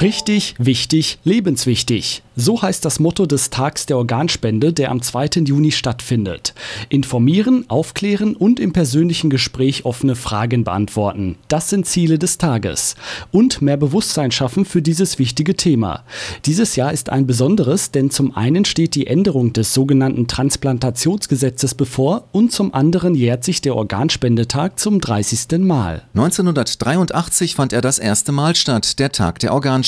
[0.00, 2.22] Richtig, wichtig, lebenswichtig.
[2.36, 5.42] So heißt das Motto des Tags der Organspende, der am 2.
[5.44, 6.52] Juni stattfindet.
[6.88, 11.36] Informieren, aufklären und im persönlichen Gespräch offene Fragen beantworten.
[11.46, 12.96] Das sind Ziele des Tages.
[13.30, 16.02] Und mehr Bewusstsein schaffen für dieses wichtige Thema.
[16.44, 22.24] Dieses Jahr ist ein besonderes, denn zum einen steht die Änderung des sogenannten Transplantationsgesetzes bevor
[22.32, 25.58] und zum anderen jährt sich der Organspendetag zum 30.
[25.58, 26.02] Mal.
[26.14, 29.83] 1983 fand er das erste Mal statt, der Tag der Organspende.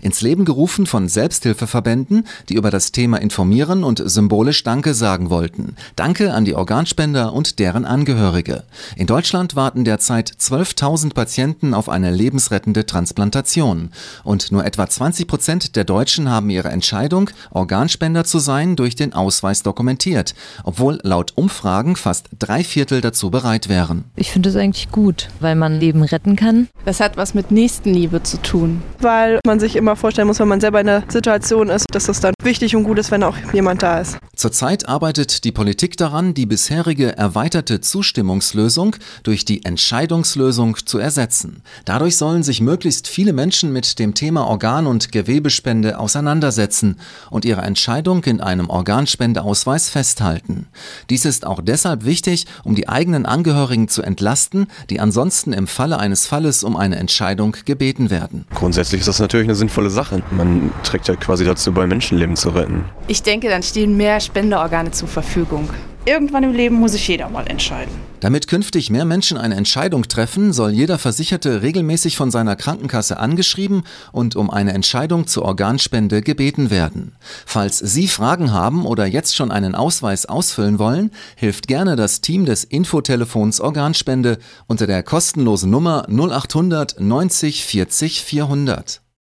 [0.00, 5.30] Ins Leben gerufen von Selbsthilfe Selbsthilfeverbänden, die über das Thema informieren und symbolisch Danke sagen
[5.30, 5.76] wollten.
[5.96, 8.64] Danke an die Organspender und deren Angehörige.
[8.96, 13.90] In Deutschland warten derzeit 12.000 Patienten auf eine lebensrettende Transplantation.
[14.24, 19.12] Und nur etwa 20 Prozent der Deutschen haben ihre Entscheidung, Organspender zu sein, durch den
[19.12, 24.04] Ausweis dokumentiert, obwohl laut Umfragen fast drei Viertel dazu bereit wären.
[24.16, 26.68] Ich finde es eigentlich gut, weil man Leben retten kann.
[26.84, 28.82] Das hat was mit Nächstenliebe zu tun.
[29.00, 29.11] Weil
[29.46, 32.20] man sich immer vorstellen muss, wenn man selber in der Situation Situation ist, dass es
[32.20, 34.18] dann wichtig und gut ist, wenn auch jemand da ist.
[34.34, 41.62] Zurzeit arbeitet die Politik daran, die bisherige erweiterte Zustimmungslösung durch die Entscheidungslösung zu ersetzen.
[41.84, 46.98] Dadurch sollen sich möglichst viele Menschen mit dem Thema Organ- und Gewebespende auseinandersetzen
[47.30, 50.66] und ihre Entscheidung in einem Organspendeausweis festhalten.
[51.08, 55.98] Dies ist auch deshalb wichtig, um die eigenen Angehörigen zu entlasten, die ansonsten im Falle
[55.98, 58.44] eines Falles um eine Entscheidung gebeten werden.
[58.54, 60.22] Grundsätzlich ist das natürlich eine sinnvolle Sache.
[60.30, 62.84] Man trägt ja quasi dazu bei, Menschenleben zu retten.
[63.08, 65.68] Ich denke, dann stehen mehr Spenderorgane zur Verfügung.
[66.04, 68.11] Irgendwann im Leben muss sich jeder mal entscheiden.
[68.22, 73.82] Damit künftig mehr Menschen eine Entscheidung treffen, soll jeder Versicherte regelmäßig von seiner Krankenkasse angeschrieben
[74.12, 77.16] und um eine Entscheidung zur Organspende gebeten werden.
[77.44, 82.44] Falls Sie Fragen haben oder jetzt schon einen Ausweis ausfüllen wollen, hilft gerne das Team
[82.44, 89.01] des Infotelefons Organspende unter der kostenlosen Nummer 0800 90 40 400.